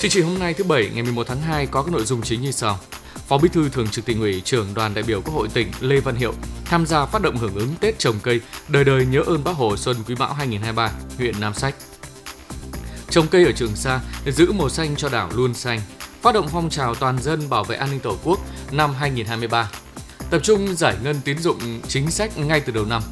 [0.00, 2.42] Chương trình hôm nay thứ Bảy ngày 11 tháng 2 có các nội dung chính
[2.42, 2.78] như sau.
[3.28, 6.00] Phó Bí thư Thường trực Tỉnh ủy, trưởng đoàn đại biểu Quốc hội tỉnh Lê
[6.00, 6.34] Văn Hiệu
[6.64, 9.76] tham gia phát động hưởng ứng Tết trồng cây đời đời nhớ ơn Bác Hồ
[9.76, 11.74] Xuân Quý Mão 2023, huyện Nam Sách.
[13.10, 15.80] Trồng cây ở Trường Sa giữ màu xanh cho đảo luôn xanh.
[16.22, 18.40] Phát động phong trào toàn dân bảo vệ an ninh Tổ quốc
[18.72, 19.70] năm 2023.
[20.30, 23.02] Tập trung giải ngân tín dụng chính sách ngay từ đầu năm.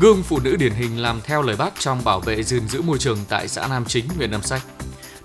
[0.00, 2.98] Gương phụ nữ điển hình làm theo lời bác trong bảo vệ gìn giữ môi
[2.98, 4.62] trường tại xã Nam Chính, huyện Nam Sách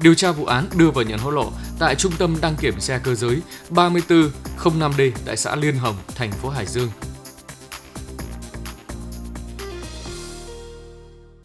[0.01, 2.99] điều tra vụ án đưa vào nhận hối lộ tại trung tâm đăng kiểm xe
[3.03, 6.89] cơ giới 3405D tại xã Liên Hồng, thành phố Hải Dương.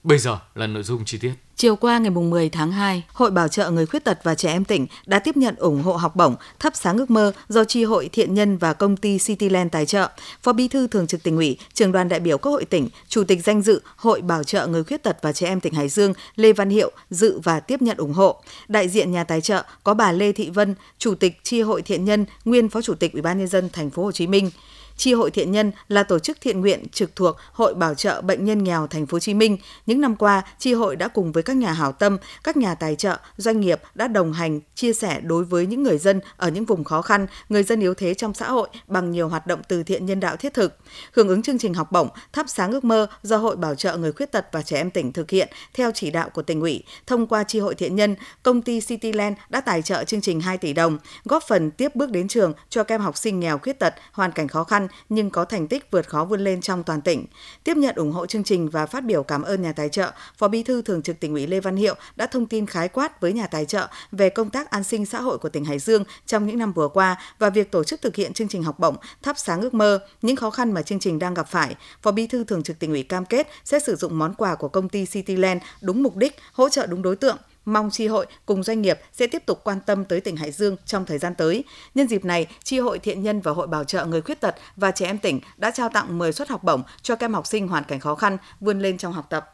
[0.02, 1.45] Bây giờ là nội dung chi tiết.
[1.58, 4.64] Chiều qua ngày 10 tháng 2, Hội Bảo trợ Người Khuyết tật và Trẻ Em
[4.64, 8.08] tỉnh đã tiếp nhận ủng hộ học bổng Thắp sáng ước mơ do Tri hội
[8.12, 10.08] Thiện nhân và công ty Cityland tài trợ.
[10.42, 13.24] Phó Bí thư Thường trực tỉnh ủy, Trường đoàn đại biểu Quốc hội tỉnh, Chủ
[13.24, 16.12] tịch danh dự Hội Bảo trợ Người Khuyết tật và Trẻ Em tỉnh Hải Dương
[16.36, 18.42] Lê Văn Hiệu dự và tiếp nhận ủng hộ.
[18.68, 22.04] Đại diện nhà tài trợ có bà Lê Thị Vân, Chủ tịch Tri hội Thiện
[22.04, 24.50] nhân, nguyên Phó Chủ tịch Ủy ban nhân dân thành phố Hồ Chí Minh.
[24.96, 28.44] Chi hội thiện nhân là tổ chức thiện nguyện trực thuộc Hội Bảo trợ bệnh
[28.44, 29.58] nhân nghèo thành phố Hồ Chí Minh.
[29.86, 32.96] Những năm qua, chi hội đã cùng với các nhà hảo tâm, các nhà tài
[32.96, 36.64] trợ, doanh nghiệp đã đồng hành, chia sẻ đối với những người dân ở những
[36.64, 39.82] vùng khó khăn, người dân yếu thế trong xã hội bằng nhiều hoạt động từ
[39.82, 40.76] thiện nhân đạo thiết thực.
[41.12, 44.12] Hưởng ứng chương trình học bổng Thắp sáng ước mơ do Hội Bảo trợ người
[44.12, 47.26] khuyết tật và trẻ em tỉnh thực hiện theo chỉ đạo của tỉnh ủy, thông
[47.26, 50.72] qua chi hội thiện nhân, công ty Cityland đã tài trợ chương trình 2 tỷ
[50.72, 53.94] đồng, góp phần tiếp bước đến trường cho các em học sinh nghèo khuyết tật,
[54.12, 57.26] hoàn cảnh khó khăn nhưng có thành tích vượt khó vươn lên trong toàn tỉnh.
[57.64, 60.48] Tiếp nhận ủng hộ chương trình và phát biểu cảm ơn nhà tài trợ, Phó
[60.48, 63.32] Bí thư Thường trực tỉnh ủy Lê Văn Hiệu đã thông tin khái quát với
[63.32, 66.46] nhà tài trợ về công tác an sinh xã hội của tỉnh Hải Dương trong
[66.46, 69.38] những năm vừa qua và việc tổ chức thực hiện chương trình học bổng thắp
[69.38, 71.76] sáng ước mơ, những khó khăn mà chương trình đang gặp phải.
[72.02, 74.68] Phó Bí thư Thường trực tỉnh ủy cam kết sẽ sử dụng món quà của
[74.68, 78.62] công ty Cityland đúng mục đích, hỗ trợ đúng đối tượng, mong tri hội cùng
[78.62, 81.64] doanh nghiệp sẽ tiếp tục quan tâm tới tỉnh Hải Dương trong thời gian tới.
[81.94, 84.90] Nhân dịp này, tri hội thiện nhân và hội bảo trợ người khuyết tật và
[84.90, 87.68] trẻ em tỉnh đã trao tặng 10 suất học bổng cho các em học sinh
[87.68, 89.52] hoàn cảnh khó khăn vươn lên trong học tập.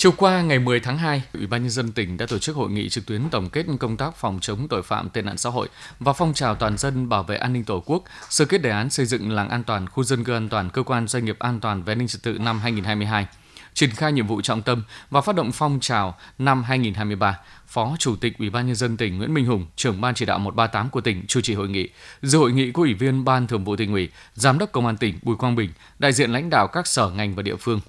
[0.00, 2.70] Chiều qua ngày 10 tháng 2, Ủy ban nhân dân tỉnh đã tổ chức hội
[2.70, 5.68] nghị trực tuyến tổng kết công tác phòng chống tội phạm tệ nạn xã hội
[5.98, 8.90] và phong trào toàn dân bảo vệ an ninh Tổ quốc, sơ kết đề án
[8.90, 11.60] xây dựng làng an toàn, khu dân cư an toàn, cơ quan doanh nghiệp an
[11.60, 13.26] toàn về an ninh trật tự năm 2022
[13.74, 18.16] triển khai nhiệm vụ trọng tâm và phát động phong trào năm 2023, Phó Chủ
[18.16, 21.00] tịch Ủy ban nhân dân tỉnh Nguyễn Minh Hùng, trưởng ban chỉ đạo 138 của
[21.00, 21.88] tỉnh chủ trì hội nghị.
[22.22, 24.96] Dự hội nghị có Ủy viên Ban Thường vụ tỉnh ủy, Giám đốc Công an
[24.96, 27.80] tỉnh Bùi Quang Bình, đại diện lãnh đạo các sở ngành và địa phương.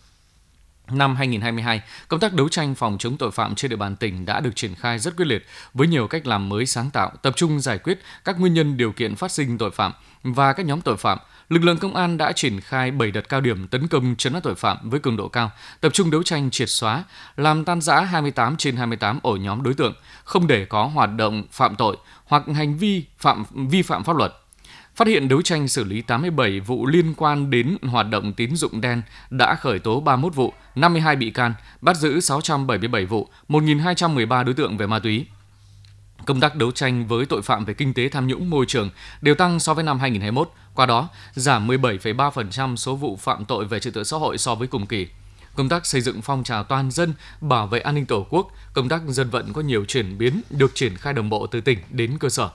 [0.94, 4.40] Năm 2022, công tác đấu tranh phòng chống tội phạm trên địa bàn tỉnh đã
[4.40, 7.60] được triển khai rất quyết liệt với nhiều cách làm mới sáng tạo, tập trung
[7.60, 9.94] giải quyết các nguyên nhân điều kiện phát sinh tội phạm
[10.24, 11.18] và các nhóm tội phạm,
[11.50, 14.40] lực lượng công an đã triển khai 7 đợt cao điểm tấn công chấn áp
[14.40, 17.04] tội phạm với cường độ cao, tập trung đấu tranh triệt xóa,
[17.38, 21.44] làm tan rã 28 trên 28 ổ nhóm đối tượng, không để có hoạt động
[21.52, 24.34] phạm tội hoặc hành vi phạm vi phạm pháp luật.
[25.02, 28.82] Phát hiện đấu tranh xử lý 87 vụ liên quan đến hoạt động tín dụng
[28.82, 34.54] đen, đã khởi tố 31 vụ, 52 bị can, bắt giữ 677 vụ, 1.213 đối
[34.54, 35.26] tượng về ma túy.
[36.26, 38.90] Công tác đấu tranh với tội phạm về kinh tế tham nhũng môi trường
[39.22, 43.80] đều tăng so với năm 2021, qua đó giảm 17,3% số vụ phạm tội về
[43.80, 45.08] trật tự xã hội so với cùng kỳ.
[45.56, 48.90] Công tác xây dựng phong trào toàn dân bảo vệ an ninh Tổ quốc, công
[48.90, 52.18] tác dân vận có nhiều chuyển biến được triển khai đồng bộ từ tỉnh đến
[52.20, 52.50] cơ sở.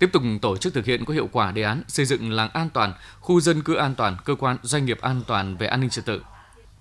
[0.00, 2.70] Tiếp tục tổ chức thực hiện có hiệu quả đề án xây dựng làng an
[2.70, 5.90] toàn, khu dân cư an toàn, cơ quan doanh nghiệp an toàn về an ninh
[5.90, 6.20] trật tự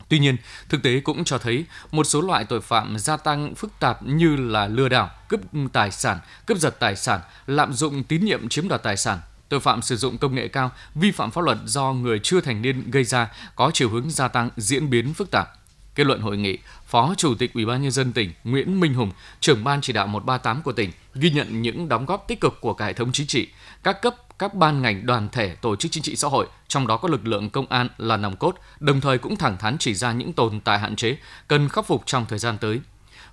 [0.10, 0.38] Tuy nhiên,
[0.70, 4.36] thực tế cũng cho thấy một số loại tội phạm gia tăng phức tạp như
[4.36, 5.40] là lừa đảo, cướp
[5.74, 9.20] tài sản, cướp giật tài sản, lạm dụng tín nhiệm chiếm đoạt tài sản,
[9.50, 12.62] tội phạm sử dụng công nghệ cao, vi phạm pháp luật do người chưa thành
[12.62, 15.59] niên gây ra có chiều hướng gia tăng diễn biến phức tạp.
[16.00, 19.12] Kết luận hội nghị, Phó Chủ tịch Ủy ban nhân dân tỉnh Nguyễn Minh Hùng,
[19.40, 22.74] trưởng ban chỉ đạo 138 của tỉnh ghi nhận những đóng góp tích cực của
[22.74, 23.48] cả hệ thống chính trị,
[23.84, 26.98] các cấp các ban ngành đoàn thể tổ chức chính trị xã hội, trong đó
[26.98, 30.12] có lực lượng công an là nòng cốt, đồng thời cũng thẳng thắn chỉ ra
[30.12, 32.80] những tồn tại hạn chế cần khắc phục trong thời gian tới.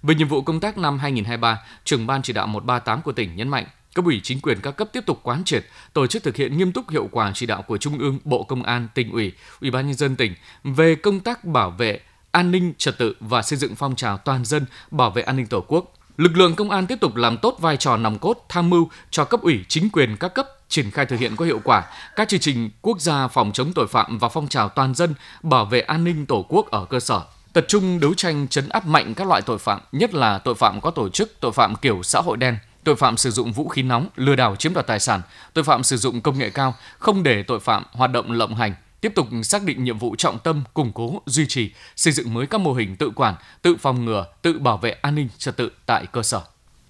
[0.03, 3.49] Về nhiệm vụ công tác năm 2023, trưởng ban chỉ đạo 138 của tỉnh nhấn
[3.49, 6.59] mạnh, cấp ủy chính quyền các cấp tiếp tục quán triệt, tổ chức thực hiện
[6.59, 9.71] nghiêm túc hiệu quả chỉ đạo của Trung ương, Bộ Công an, tỉnh ủy, Ủy
[9.71, 12.01] ban nhân dân tỉnh về công tác bảo vệ
[12.37, 15.47] an ninh trật tự và xây dựng phong trào toàn dân bảo vệ an ninh
[15.47, 15.93] Tổ quốc.
[16.17, 19.25] Lực lượng công an tiếp tục làm tốt vai trò nòng cốt tham mưu cho
[19.25, 21.85] cấp ủy chính quyền các cấp triển khai thực hiện có hiệu quả
[22.17, 25.65] các chương trình quốc gia phòng chống tội phạm và phong trào toàn dân bảo
[25.65, 27.21] vệ an ninh Tổ quốc ở cơ sở
[27.53, 30.81] tập trung đấu tranh chấn áp mạnh các loại tội phạm, nhất là tội phạm
[30.81, 33.83] có tổ chức, tội phạm kiểu xã hội đen, tội phạm sử dụng vũ khí
[33.83, 35.21] nóng, lừa đảo chiếm đoạt tài sản,
[35.55, 38.75] tội phạm sử dụng công nghệ cao, không để tội phạm hoạt động lộng hành,
[39.01, 42.47] tiếp tục xác định nhiệm vụ trọng tâm củng cố, duy trì, xây dựng mới
[42.47, 45.73] các mô hình tự quản, tự phòng ngừa, tự bảo vệ an ninh trật tự
[45.87, 46.43] tại cơ sở.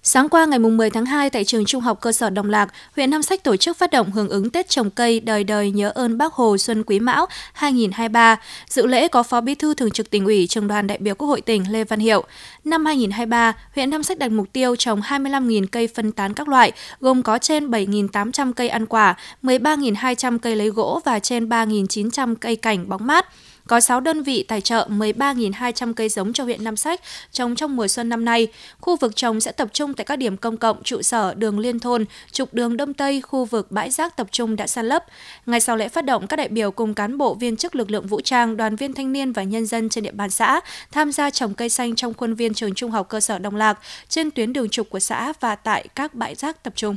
[0.09, 3.09] Sáng qua ngày 10 tháng 2 tại trường Trung học cơ sở Đồng Lạc, huyện
[3.09, 6.17] Nam Sách tổ chức phát động hưởng ứng Tết trồng cây đời đời nhớ ơn
[6.17, 8.39] Bác Hồ Xuân Quý Mão 2023.
[8.69, 11.27] Dự lễ có Phó Bí thư Thường trực tỉnh ủy, Trường đoàn đại biểu Quốc
[11.27, 12.23] hội tỉnh Lê Văn Hiệu.
[12.63, 16.71] Năm 2023, huyện Nam Sách đặt mục tiêu trồng 25.000 cây phân tán các loại,
[16.99, 22.55] gồm có trên 7.800 cây ăn quả, 13.200 cây lấy gỗ và trên 3.900 cây
[22.55, 23.25] cảnh bóng mát.
[23.67, 27.75] Có 6 đơn vị tài trợ 13.200 cây giống cho huyện Nam Sách trồng trong
[27.75, 28.47] mùa xuân năm nay.
[28.79, 31.79] Khu vực trồng sẽ tập trung tại các điểm công cộng, trụ sở, đường liên
[31.79, 35.05] thôn, trục đường Đông Tây, khu vực bãi rác tập trung đã san lấp.
[35.45, 38.07] Ngay sau lễ phát động, các đại biểu cùng cán bộ viên chức lực lượng
[38.07, 40.59] vũ trang, đoàn viên thanh niên và nhân dân trên địa bàn xã
[40.91, 43.79] tham gia trồng cây xanh trong khuôn viên trường trung học cơ sở Đông Lạc,
[44.09, 46.95] trên tuyến đường trục của xã và tại các bãi rác tập trung.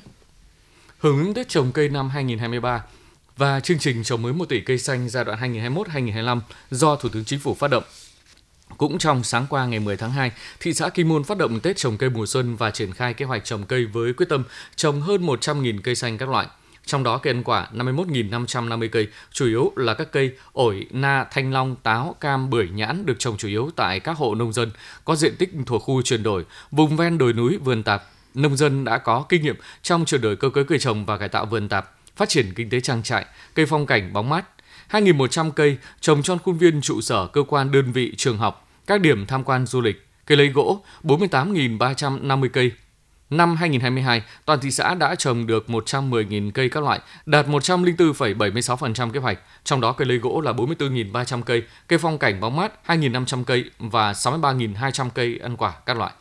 [0.99, 2.85] Hưởng ứng Tết trồng cây năm 2023,
[3.41, 6.41] và chương trình trồng mới 1 tỷ cây xanh giai đoạn 2021-2025
[6.71, 7.83] do Thủ tướng Chính phủ phát động.
[8.77, 11.77] Cũng trong sáng qua ngày 10 tháng 2, thị xã Kim Môn phát động Tết
[11.77, 14.45] trồng cây mùa xuân và triển khai kế hoạch trồng cây với quyết tâm
[14.77, 16.47] trồng hơn 100.000 cây xanh các loại.
[16.87, 21.53] Trong đó cây ăn quả 51.550 cây, chủ yếu là các cây ổi, na, thanh
[21.53, 24.71] long, táo, cam, bưởi, nhãn được trồng chủ yếu tại các hộ nông dân
[25.05, 28.05] có diện tích thuộc khu chuyển đổi, vùng ven đồi núi, vườn tạp.
[28.35, 31.29] Nông dân đã có kinh nghiệm trong chuyển đổi cơ cấu cây trồng và cải
[31.29, 34.45] tạo vườn tạp, phát triển kinh tế trang trại, cây phong cảnh bóng mát,
[34.91, 39.01] 2.100 cây trồng trong khuôn viên trụ sở cơ quan đơn vị trường học, các
[39.01, 42.73] điểm tham quan du lịch, cây lấy gỗ 48.350 cây.
[43.31, 49.21] Năm 2022, toàn thị xã đã trồng được 110.000 cây các loại, đạt 104,76% kế
[49.21, 53.45] hoạch, trong đó cây lấy gỗ là 44.300 cây, cây phong cảnh bóng mát 2.500
[53.45, 56.13] cây và 63.200 cây ăn quả các loại.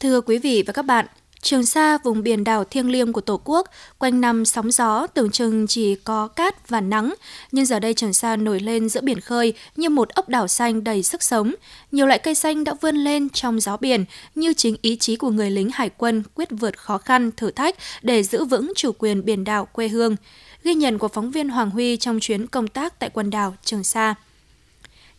[0.00, 1.06] Thưa quý vị và các bạn,
[1.42, 5.30] Trường Sa, vùng biển đảo thiêng liêng của Tổ quốc, quanh năm sóng gió tưởng
[5.30, 7.14] chừng chỉ có cát và nắng,
[7.52, 10.84] nhưng giờ đây Trường Sa nổi lên giữa biển khơi như một ốc đảo xanh
[10.84, 11.54] đầy sức sống.
[11.92, 14.04] Nhiều loại cây xanh đã vươn lên trong gió biển
[14.34, 17.76] như chính ý chí của người lính hải quân quyết vượt khó khăn, thử thách
[18.02, 20.16] để giữ vững chủ quyền biển đảo quê hương.
[20.64, 23.84] Ghi nhận của phóng viên Hoàng Huy trong chuyến công tác tại quần đảo Trường
[23.84, 24.14] Sa.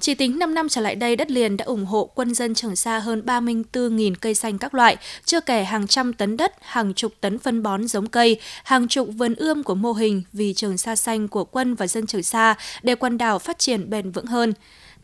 [0.04, 2.76] Chỉ tính 5 năm trở lại đây, đất liền đã ủng hộ quân dân Trường
[2.76, 7.14] Sa hơn 34.000 cây xanh các loại, chưa kể hàng trăm tấn đất, hàng chục
[7.22, 10.96] tấn phân bón giống cây, hàng chục vườn ươm của mô hình vì Trường Sa
[10.96, 14.54] xanh của quân và dân Trường Sa để quần đảo phát triển bền vững hơn.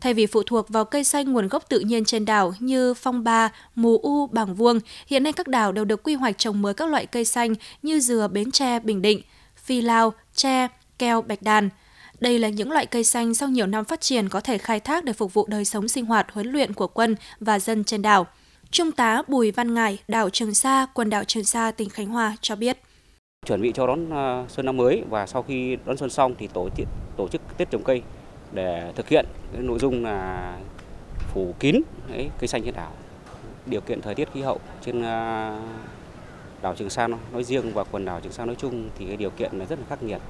[0.00, 3.24] Thay vì phụ thuộc vào cây xanh nguồn gốc tự nhiên trên đảo như phong
[3.24, 6.74] ba, mù u, bảng vuông, hiện nay các đảo đều được quy hoạch trồng mới
[6.74, 9.22] các loại cây xanh như dừa, bến tre, bình định,
[9.64, 10.68] phi lao, tre,
[10.98, 11.68] keo, bạch đàn–
[12.20, 15.04] đây là những loại cây xanh sau nhiều năm phát triển có thể khai thác
[15.04, 18.26] để phục vụ đời sống sinh hoạt huấn luyện của quân và dân trên đảo.
[18.70, 22.36] Trung tá Bùi Văn Ngải, đảo Trường Sa, quần đảo Trường Sa, tỉnh Khánh Hòa
[22.40, 22.78] cho biết.
[23.46, 26.46] Chuẩn bị cho đón à, xuân năm mới và sau khi đón xuân xong thì
[26.46, 26.68] tổ
[27.16, 28.02] tổ chức Tết trồng cây
[28.52, 30.56] để thực hiện cái nội dung là
[31.32, 31.82] phủ kín
[32.12, 32.92] ấy, cây xanh trên đảo.
[33.66, 35.60] Điều kiện thời tiết khí hậu trên à,
[36.62, 39.30] đảo Trường Sa nói riêng và quần đảo Trường Sa nói chung thì cái điều
[39.30, 40.20] kiện là rất là khắc nghiệt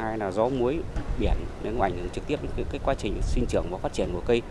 [0.00, 0.78] hai là gió muối
[1.20, 3.92] biển nó ảnh hưởng trực tiếp đến cái, cái quá trình sinh trưởng và phát
[3.92, 4.42] triển của cây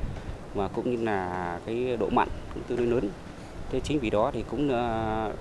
[0.54, 3.10] và cũng như là cái độ mặn cũng tương đối lớn.
[3.72, 5.32] Thế chính vì đó thì cũng ờ,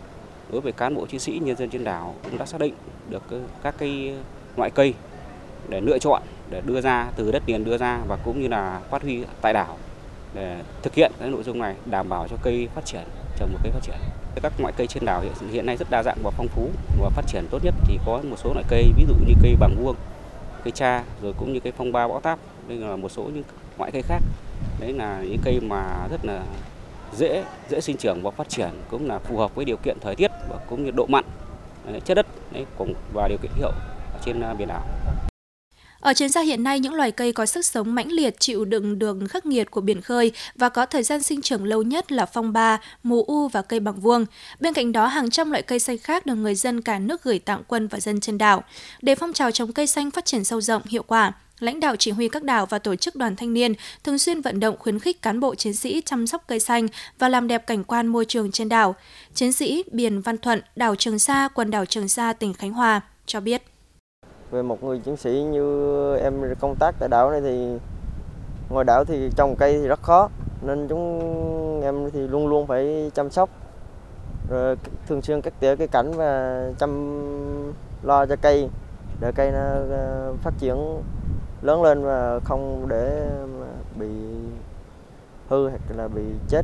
[0.53, 2.75] đối với cán bộ chiến sĩ nhân dân trên đảo cũng đã xác định
[3.11, 3.23] được
[3.63, 4.15] các cái
[4.57, 4.95] loại cây
[5.69, 8.81] để lựa chọn để đưa ra từ đất liền đưa ra và cũng như là
[8.91, 9.77] phát huy tại đảo
[10.35, 13.05] để thực hiện cái nội dung này đảm bảo cho cây phát triển
[13.39, 13.97] trồng một cây phát triển
[14.41, 17.11] các loại cây trên đảo hiện, hiện nay rất đa dạng và phong phú và
[17.11, 19.77] phát triển tốt nhất thì có một số loại cây ví dụ như cây bằng
[19.83, 19.97] vuông,
[20.65, 23.43] cây cha rồi cũng như cây phong ba bão táp đây là một số những
[23.79, 24.23] loại cây khác
[24.81, 26.43] đấy là những cây mà rất là
[27.17, 30.17] dễ dễ sinh trưởng và phát triển cũng là phù hợp với điều kiện thời
[30.17, 31.25] tiết và cũng như độ mặn
[32.05, 33.73] chất đất đấy, cùng và điều kiện khí hậu
[34.25, 34.83] trên à, biển đảo.
[36.01, 38.99] Ở trên da hiện nay, những loài cây có sức sống mãnh liệt chịu đựng
[38.99, 42.27] đường khắc nghiệt của biển khơi và có thời gian sinh trưởng lâu nhất là
[42.27, 44.27] phong ba, mù u và cây bằng vuông.
[44.61, 47.39] Bên cạnh đó, hàng trăm loại cây xanh khác được người dân cả nước gửi
[47.39, 48.65] tặng quân và dân trên đảo.
[49.03, 52.11] Để phong trào trồng cây xanh phát triển sâu rộng, hiệu quả, lãnh đạo chỉ
[52.11, 53.73] huy các đảo và tổ chức đoàn thanh niên
[54.05, 56.89] thường xuyên vận động khuyến khích cán bộ chiến sĩ chăm sóc cây xanh
[57.19, 58.95] và làm đẹp cảnh quan môi trường trên đảo.
[59.35, 63.01] Chiến sĩ biển Văn Thuận, đảo Trường Sa, quần đảo Trường Sa, tỉnh Khánh Hòa
[63.27, 63.63] cho biết
[64.51, 67.79] về một người chiến sĩ như em công tác tại đảo này thì
[68.69, 70.29] ngoài đảo thì trồng cây thì rất khó,
[70.63, 73.51] nên chúng em thì luôn luôn phải chăm sóc,
[74.51, 74.77] rồi
[75.07, 77.21] thường xuyên cắt tỉa cây cảnh và chăm
[78.03, 78.69] lo cho cây,
[79.21, 81.03] để cây nó ờ, phát triển
[81.63, 83.31] lớn lên và không để
[83.99, 84.09] bị
[85.49, 86.63] hư hoặc là bị chết.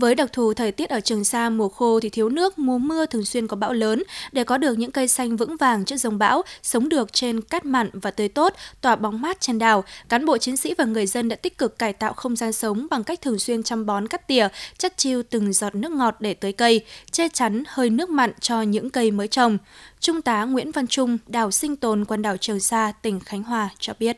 [0.00, 3.06] Với đặc thù thời tiết ở Trường Sa mùa khô thì thiếu nước, mùa mưa
[3.06, 4.02] thường xuyên có bão lớn.
[4.32, 7.64] Để có được những cây xanh vững vàng trước dòng bão, sống được trên cát
[7.64, 11.06] mặn và tươi tốt, tỏa bóng mát trên đảo, cán bộ chiến sĩ và người
[11.06, 14.08] dân đã tích cực cải tạo không gian sống bằng cách thường xuyên chăm bón
[14.08, 18.10] cắt tỉa, chất chiêu từng giọt nước ngọt để tưới cây, che chắn hơi nước
[18.10, 19.58] mặn cho những cây mới trồng.
[20.00, 23.68] Trung tá Nguyễn Văn Trung, đảo sinh tồn quần đảo Trường Sa, tỉnh Khánh Hòa
[23.78, 24.16] cho biết.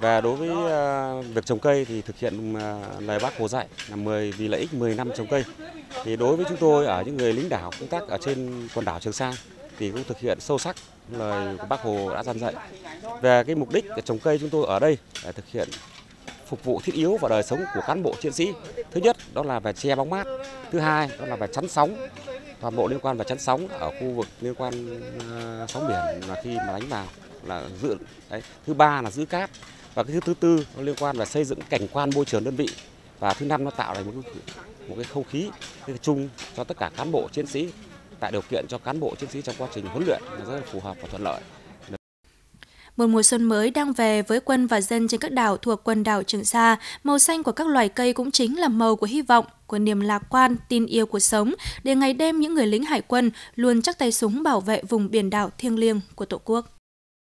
[0.00, 3.66] Và đối với ờ, việc trồng cây thì thực hiện ờ, lời bác Hồ dạy
[3.88, 5.44] là 10 vì lợi ích 10 năm trồng cây.
[6.04, 8.84] Thì đối với chúng tôi ở những người lính đảo công tác ở trên quần
[8.84, 9.32] đảo Trường Sa
[9.78, 10.76] thì cũng thực hiện sâu sắc
[11.10, 12.54] lời của bác Hồ đã dặn dạy.
[13.22, 15.68] Về cái mục đích trồng cây chúng tôi ở đây để thực hiện
[16.46, 18.52] phục vụ thiết yếu vào đời sống của cán bộ chiến sĩ.
[18.90, 20.26] Thứ nhất đó là về che bóng mát,
[20.72, 22.08] thứ hai đó là về chắn sóng,
[22.60, 25.00] toàn bộ liên quan về chắn sóng ở khu vực liên quan
[25.30, 27.06] ờ, sóng biển là khi mà đánh vào
[27.42, 27.96] là giữ
[28.30, 28.42] đấy.
[28.66, 29.50] Thứ ba là giữ cát
[29.94, 32.44] và cái thứ thứ tư nó liên quan là xây dựng cảnh quan môi trường
[32.44, 32.68] đơn vị
[33.18, 34.34] và thứ năm nó tạo ra một cái,
[34.88, 35.48] một cái không khí
[35.86, 37.68] cái chung cho tất cả cán bộ chiến sĩ
[38.20, 40.60] tạo điều kiện cho cán bộ chiến sĩ trong quá trình huấn luyện rất là
[40.72, 41.40] phù hợp và thuận lợi.
[42.96, 46.04] Một mùa xuân mới đang về với quân và dân trên các đảo thuộc quần
[46.04, 49.22] đảo Trường Sa, màu xanh của các loài cây cũng chính là màu của hy
[49.22, 51.54] vọng, của niềm lạc quan, tin yêu cuộc sống,
[51.84, 55.10] để ngày đêm những người lính hải quân luôn chắc tay súng bảo vệ vùng
[55.10, 56.77] biển đảo thiêng liêng của Tổ quốc.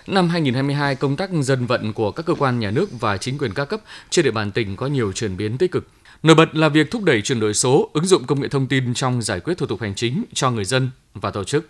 [0.06, 3.54] Năm 2022, công tác dân vận của các cơ quan nhà nước và chính quyền
[3.54, 5.88] các cấp trên địa bàn tỉnh có nhiều chuyển biến tích cực.
[6.22, 8.94] Nổi bật là việc thúc đẩy chuyển đổi số, ứng dụng công nghệ thông tin
[8.94, 11.68] trong giải quyết thủ tục hành chính cho người dân và tổ chức.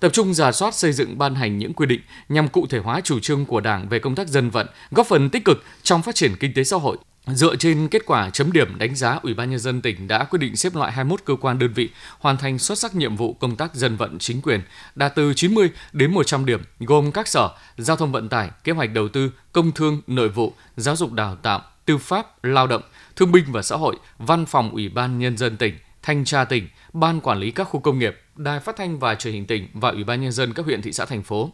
[0.00, 3.00] Tập trung giả soát xây dựng ban hành những quy định nhằm cụ thể hóa
[3.00, 6.14] chủ trương của Đảng về công tác dân vận, góp phần tích cực trong phát
[6.14, 9.50] triển kinh tế xã hội, Dựa trên kết quả chấm điểm đánh giá, Ủy ban
[9.50, 12.58] nhân dân tỉnh đã quyết định xếp loại 21 cơ quan đơn vị hoàn thành
[12.58, 14.60] xuất sắc nhiệm vụ công tác dân vận chính quyền,
[14.94, 18.92] đạt từ 90 đến 100 điểm, gồm các sở, giao thông vận tải, kế hoạch
[18.92, 22.82] đầu tư, công thương, nội vụ, giáo dục đào tạo, tư pháp, lao động,
[23.16, 26.68] thương binh và xã hội, văn phòng Ủy ban nhân dân tỉnh, thanh tra tỉnh,
[26.92, 29.90] ban quản lý các khu công nghiệp, đài phát thanh và truyền hình tỉnh và
[29.90, 31.50] Ủy ban nhân dân các huyện thị xã thành phố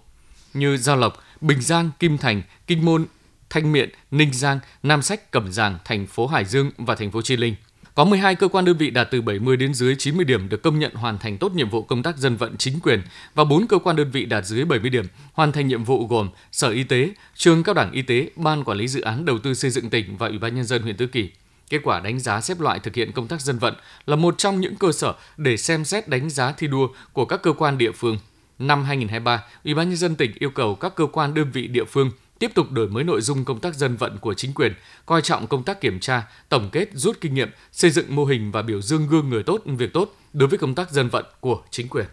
[0.55, 3.07] như Giao Lộc, Bình Giang, Kim Thành, Kinh Môn,
[3.50, 7.23] Thanh Miện, Ninh Giang, Nam Sách, Cẩm Giàng, thành phố Hải Dương và thành phố
[7.23, 7.54] Chi Linh.
[7.95, 10.78] Có 12 cơ quan đơn vị đạt từ 70 đến dưới 90 điểm được công
[10.78, 13.02] nhận hoàn thành tốt nhiệm vụ công tác dân vận chính quyền
[13.35, 16.28] và 4 cơ quan đơn vị đạt dưới 70 điểm hoàn thành nhiệm vụ gồm
[16.52, 19.54] Sở Y tế, Trường Cao đẳng Y tế, Ban Quản lý Dự án Đầu tư
[19.54, 21.30] xây dựng tỉnh và Ủy ban Nhân dân huyện Tứ Kỳ.
[21.71, 23.75] Kết quả đánh giá xếp loại thực hiện công tác dân vận
[24.07, 27.42] là một trong những cơ sở để xem xét đánh giá thi đua của các
[27.42, 28.19] cơ quan địa phương.
[28.59, 31.85] Năm 2023, Ủy ban nhân dân tỉnh yêu cầu các cơ quan đơn vị địa
[31.85, 32.11] phương
[32.41, 34.73] tiếp tục đổi mới nội dung công tác dân vận của chính quyền,
[35.07, 38.51] coi trọng công tác kiểm tra, tổng kết, rút kinh nghiệm, xây dựng mô hình
[38.53, 41.63] và biểu dương gương người tốt, việc tốt đối với công tác dân vận của
[41.71, 42.07] chính quyền.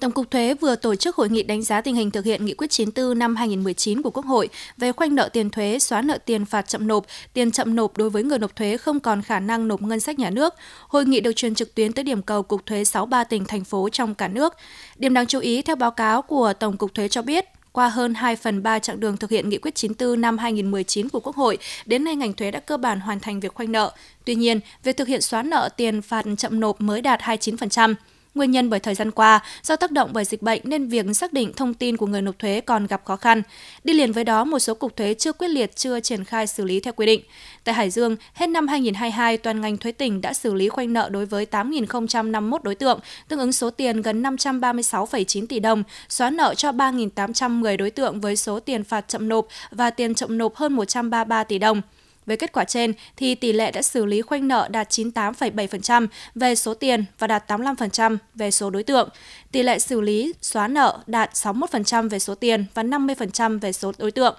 [0.00, 2.54] Tổng cục Thuế vừa tổ chức hội nghị đánh giá tình hình thực hiện nghị
[2.54, 6.44] quyết 94 năm 2019 của Quốc hội về khoanh nợ tiền thuế, xóa nợ tiền
[6.44, 9.68] phạt chậm nộp, tiền chậm nộp đối với người nộp thuế không còn khả năng
[9.68, 10.54] nộp ngân sách nhà nước.
[10.88, 13.88] Hội nghị được truyền trực tuyến tới điểm cầu Cục Thuế 63 tỉnh thành phố
[13.92, 14.54] trong cả nước.
[14.96, 18.14] Điểm đáng chú ý theo báo cáo của Tổng cục Thuế cho biết, qua hơn
[18.14, 21.58] 2 phần 3 chặng đường thực hiện nghị quyết 94 năm 2019 của Quốc hội,
[21.86, 23.92] đến nay ngành thuế đã cơ bản hoàn thành việc khoanh nợ.
[24.24, 27.94] Tuy nhiên, việc thực hiện xóa nợ tiền phạt chậm nộp mới đạt 29%.
[28.34, 31.32] Nguyên nhân bởi thời gian qua, do tác động bởi dịch bệnh nên việc xác
[31.32, 33.42] định thông tin của người nộp thuế còn gặp khó khăn.
[33.84, 36.64] Đi liền với đó, một số cục thuế chưa quyết liệt chưa triển khai xử
[36.64, 37.20] lý theo quy định.
[37.64, 41.08] Tại Hải Dương, hết năm 2022, toàn ngành thuế tỉnh đã xử lý khoanh nợ
[41.08, 46.54] đối với 8.051 đối tượng, tương ứng số tiền gần 536,9 tỷ đồng, xóa nợ
[46.54, 50.72] cho 3.810 đối tượng với số tiền phạt chậm nộp và tiền chậm nộp hơn
[50.72, 51.82] 133 tỷ đồng.
[52.26, 56.54] Với kết quả trên, thì tỷ lệ đã xử lý khoanh nợ đạt 98,7% về
[56.54, 59.08] số tiền và đạt 85% về số đối tượng.
[59.52, 63.92] Tỷ lệ xử lý xóa nợ đạt 61% về số tiền và 50% về số
[63.98, 64.34] đối tượng.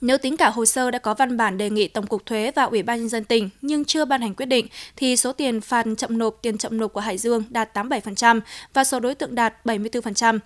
[0.00, 2.62] Nếu tính cả hồ sơ đã có văn bản đề nghị Tổng cục Thuế và
[2.62, 5.86] Ủy ban nhân dân tỉnh nhưng chưa ban hành quyết định thì số tiền phạt
[5.98, 8.40] chậm nộp tiền chậm nộp của Hải Dương đạt 87%
[8.74, 10.38] và số đối tượng đạt 74%.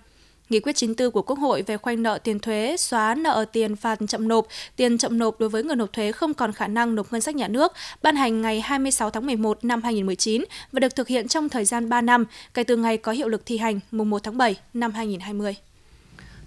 [0.53, 3.99] Nghị quyết 94 của Quốc hội về khoanh nợ tiền thuế, xóa nợ tiền phạt
[4.07, 7.13] chậm nộp, tiền chậm nộp đối với người nộp thuế không còn khả năng nộp
[7.13, 7.71] ngân sách nhà nước,
[8.03, 11.89] ban hành ngày 26 tháng 11 năm 2019 và được thực hiện trong thời gian
[11.89, 14.91] 3 năm kể từ ngày có hiệu lực thi hành mùng 1 tháng 7 năm
[14.91, 15.55] 2020.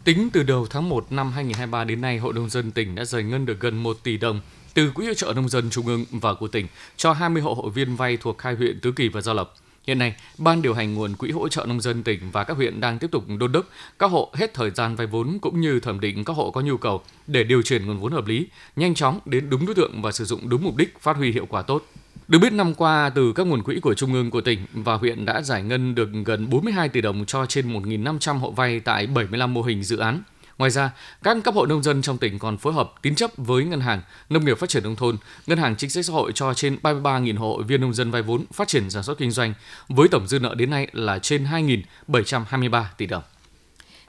[0.05, 3.23] Tính từ đầu tháng 1 năm 2023 đến nay, Hội nông dân tỉnh đã giải
[3.23, 4.41] ngân được gần 1 tỷ đồng
[4.75, 7.71] từ Quỹ hỗ trợ nông dân trung ương và của tỉnh cho 20 hộ hội
[7.71, 9.55] viên vay thuộc hai huyện Tứ Kỳ và Gia lập.
[9.87, 12.81] Hiện nay, Ban điều hành nguồn quỹ hỗ trợ nông dân tỉnh và các huyện
[12.81, 13.66] đang tiếp tục đôn đốc
[13.99, 16.76] các hộ hết thời gian vay vốn cũng như thẩm định các hộ có nhu
[16.76, 20.12] cầu để điều chuyển nguồn vốn hợp lý, nhanh chóng đến đúng đối tượng và
[20.12, 21.87] sử dụng đúng mục đích, phát huy hiệu quả tốt.
[22.28, 25.25] Được biết năm qua, từ các nguồn quỹ của Trung ương của tỉnh và huyện
[25.25, 29.55] đã giải ngân được gần 42 tỷ đồng cho trên 1.500 hộ vay tại 75
[29.55, 30.23] mô hình dự án.
[30.59, 30.91] Ngoài ra,
[31.23, 34.03] các cấp hội nông dân trong tỉnh còn phối hợp tín chấp với Ngân hàng
[34.31, 37.39] Nông nghiệp Phát triển Nông thôn, Ngân hàng Chính sách Xã hội cho trên 33.000
[37.39, 39.55] hộ viên nông dân vay vốn phát triển sản xuất kinh doanh,
[39.89, 43.23] với tổng dư nợ đến nay là trên 2.723 tỷ đồng.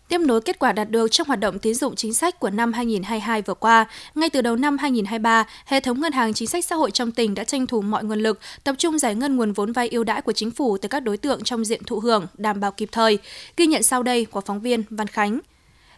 [0.07, 2.73] Tiếp nối kết quả đạt được trong hoạt động tín dụng chính sách của năm
[2.73, 3.85] 2022 vừa qua,
[4.15, 7.35] ngay từ đầu năm 2023, hệ thống ngân hàng chính sách xã hội trong tỉnh
[7.35, 10.21] đã tranh thủ mọi nguồn lực, tập trung giải ngân nguồn vốn vay ưu đãi
[10.21, 13.19] của chính phủ từ các đối tượng trong diện thụ hưởng, đảm bảo kịp thời.
[13.57, 15.39] Ghi nhận sau đây của phóng viên Văn Khánh.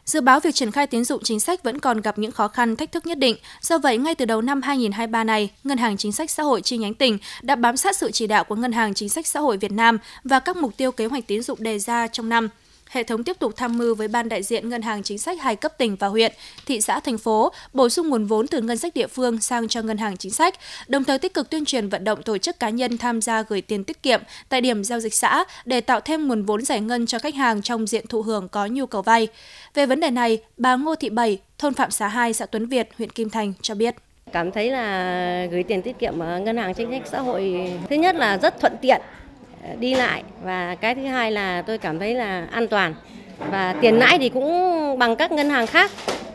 [0.10, 2.76] Dự báo việc triển khai tín dụng chính sách vẫn còn gặp những khó khăn,
[2.76, 3.36] thách thức nhất định.
[3.62, 6.78] Do vậy, ngay từ đầu năm 2023 này, Ngân hàng Chính sách Xã hội chi
[6.78, 9.58] nhánh tỉnh đã bám sát sự chỉ đạo của Ngân hàng Chính sách Xã hội
[9.58, 12.50] Việt Nam và các mục tiêu kế hoạch tín dụng đề ra trong năm
[12.90, 15.56] hệ thống tiếp tục tham mưu với ban đại diện ngân hàng chính sách hai
[15.56, 16.32] cấp tỉnh và huyện,
[16.66, 19.82] thị xã thành phố bổ sung nguồn vốn từ ngân sách địa phương sang cho
[19.82, 20.56] ngân hàng chính sách,
[20.88, 23.62] đồng thời tích cực tuyên truyền vận động tổ chức cá nhân tham gia gửi
[23.62, 27.06] tiền tiết kiệm tại điểm giao dịch xã để tạo thêm nguồn vốn giải ngân
[27.06, 29.28] cho khách hàng trong diện thụ hưởng có nhu cầu vay.
[29.74, 32.90] Về vấn đề này, bà Ngô Thị Bảy, thôn Phạm Xá 2, xã Tuấn Việt,
[32.98, 33.96] huyện Kim Thành cho biết
[34.32, 37.96] cảm thấy là gửi tiền tiết kiệm ở ngân hàng chính sách xã hội thứ
[37.96, 39.02] nhất là rất thuận tiện
[39.80, 40.24] đi lại.
[40.44, 42.94] Và cái thứ hai là tôi cảm thấy là an toàn.
[43.52, 45.92] Và tiền lãi thì cũng bằng các ngân hàng khác.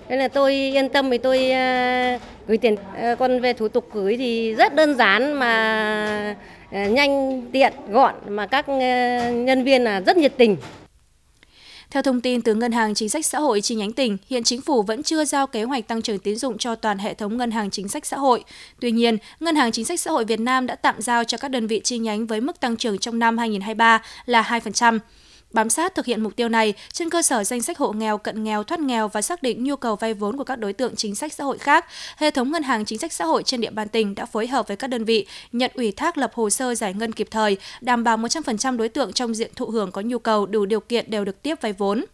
[0.09, 3.89] Nên là tôi yên tâm vì tôi à, gửi tiền à, còn về thủ tục
[3.93, 6.35] gửi thì rất đơn giản mà
[6.73, 8.15] à, nhanh, tiện, gọn.
[8.29, 8.69] Mà các
[9.33, 10.57] nhân viên là rất nhiệt tình
[11.95, 14.61] theo thông tin từ Ngân hàng Chính sách Xã hội chi nhánh tỉnh, hiện chính
[14.61, 17.51] phủ vẫn chưa giao kế hoạch tăng trưởng tín dụng cho toàn hệ thống ngân
[17.51, 18.45] hàng chính sách xã hội.
[18.81, 21.49] Tuy nhiên, Ngân hàng Chính sách Xã hội Việt Nam đã tạm giao cho các
[21.49, 24.99] đơn vị chi nhánh với mức tăng trưởng trong năm 2023 là 2%.
[25.55, 28.45] Bám sát thực hiện mục tiêu này trên cơ sở danh sách hộ nghèo, cận
[28.45, 31.15] nghèo, thoát nghèo và xác định nhu cầu vay vốn của các đối tượng chính
[31.15, 33.89] sách xã hội khác, hệ thống ngân hàng chính sách xã hội trên địa bàn
[33.89, 36.95] tỉnh đã phối hợp với các đơn vị nhận ủy thác lập hồ sơ giải
[36.95, 40.47] ngân kịp thời, đảm bảo 100% đối tượng trong diện thụ hưởng có nhu cầu
[40.47, 42.05] đủ điều kiện đều được tiếp vay vốn.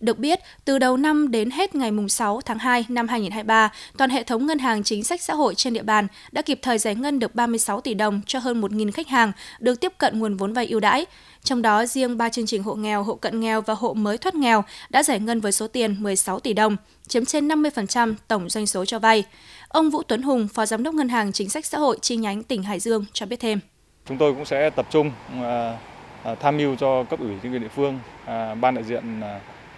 [0.00, 4.22] Được biết, từ đầu năm đến hết ngày 6 tháng 2 năm 2023, toàn hệ
[4.22, 7.18] thống ngân hàng chính sách xã hội trên địa bàn đã kịp thời giải ngân
[7.18, 10.66] được 36 tỷ đồng cho hơn 1.000 khách hàng được tiếp cận nguồn vốn vay
[10.66, 11.06] ưu đãi.
[11.44, 14.34] Trong đó, riêng 3 chương trình hộ nghèo, hộ cận nghèo và hộ mới thoát
[14.34, 16.76] nghèo đã giải ngân với số tiền 16 tỷ đồng,
[17.08, 19.24] chiếm trên 50% tổng doanh số cho vay.
[19.68, 22.42] Ông Vũ Tuấn Hùng, Phó Giám đốc Ngân hàng Chính sách Xã hội chi nhánh
[22.42, 23.60] tỉnh Hải Dương cho biết thêm.
[24.08, 25.10] Chúng tôi cũng sẽ tập trung
[25.42, 25.78] à,
[26.24, 29.20] à, tham mưu cho cấp ủy chính quyền địa phương, à, ban đại diện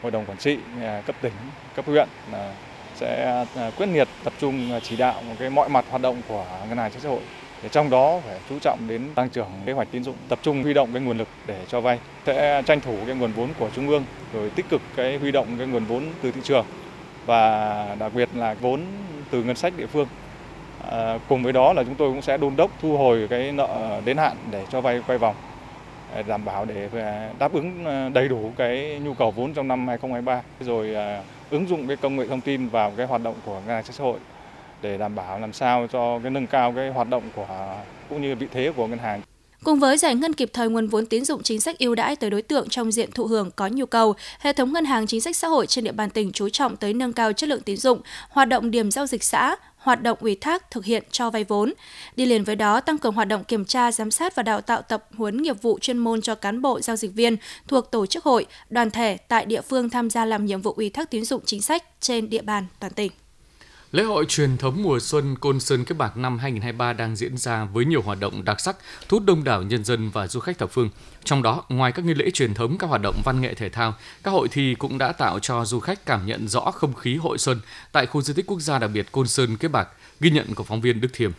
[0.03, 1.33] hội đồng quản trị à, cấp tỉnh,
[1.75, 2.53] cấp huyện à,
[2.95, 6.45] sẽ à, quyết liệt tập trung chỉ đạo một cái mọi mặt hoạt động của
[6.69, 7.21] ngân hàng chính sách xã hội
[7.63, 10.63] để trong đó phải chú trọng đến tăng trưởng kế hoạch tín dụng, tập trung
[10.63, 13.69] huy động cái nguồn lực để cho vay, sẽ tranh thủ cái nguồn vốn của
[13.77, 16.65] trung ương rồi tích cực cái huy động cái nguồn vốn từ thị trường
[17.27, 18.81] và đặc biệt là vốn
[19.31, 20.07] từ ngân sách địa phương.
[20.91, 24.01] À, cùng với đó là chúng tôi cũng sẽ đôn đốc thu hồi cái nợ
[24.05, 25.35] đến hạn để cho vay quay vòng
[26.27, 29.89] đảm bảo để à, đáp ứng à, đầy đủ cái nhu cầu vốn trong năm
[29.89, 33.55] 2023 rồi à, ứng dụng cái công nghệ thông tin vào cái hoạt động của
[33.55, 34.19] ngân hàng chính xã hội
[34.83, 37.77] để đảm bảo làm sao cho cái nâng cao cái hoạt động của
[38.09, 39.21] cũng như vị thế của ngân hàng.
[39.65, 42.31] Cùng với giải ngân kịp thời nguồn vốn tín dụng chính sách ưu đãi tới
[42.31, 45.37] đối tượng trong diện thụ hưởng có nhu cầu, hệ thống ngân hàng chính sách
[45.37, 48.01] xã hội trên địa bàn tỉnh chú trọng tới nâng cao chất lượng tín dụng,
[48.31, 51.73] hoạt động điểm giao dịch xã, hoạt động ủy thác thực hiện cho vay vốn.
[52.17, 54.83] Đi liền với đó, tăng cường hoạt động kiểm tra, giám sát và đào tạo
[54.83, 57.37] tập huấn nghiệp vụ chuyên môn cho cán bộ giao dịch viên
[57.69, 60.91] thuộc tổ chức hội, đoàn thể tại địa phương tham gia làm nhiệm vụ ủy
[60.91, 63.13] thác tín dụng chính sách trên địa bàn toàn tỉnh.
[63.93, 67.65] Lễ hội truyền thống mùa xuân Côn Sơn Kiếp Bạc năm 2023 đang diễn ra
[67.65, 68.77] với nhiều hoạt động đặc sắc,
[69.09, 70.91] thu hút đông đảo nhân dân và du khách thập phương.
[71.25, 73.95] Trong đó, ngoài các nghi lễ truyền thống, các hoạt động văn nghệ thể thao,
[74.23, 77.39] các hội thi cũng đã tạo cho du khách cảm nhận rõ không khí hội
[77.39, 77.61] xuân
[77.93, 79.89] tại khu di tích quốc gia đặc biệt Côn Sơn Kiếp Bạc,
[80.21, 81.33] ghi nhận của phóng viên Đức Thiềm.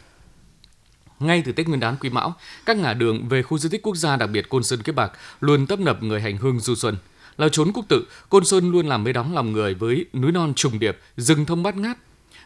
[1.20, 2.34] Ngay từ Tết Nguyên đán Quý Mão,
[2.66, 5.12] các ngã đường về khu di tích quốc gia đặc biệt Côn Sơn Kiếp Bạc
[5.40, 6.98] luôn tấp nập người hành hương du xuân.
[7.38, 10.54] Là chốn quốc tự, Côn Sơn luôn làm mê đóng lòng người với núi non
[10.56, 11.98] trùng điệp, rừng thông bát ngát,